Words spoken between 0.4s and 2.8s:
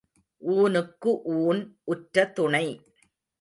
ஊனுக்கு ஊன் உற்ற துணை.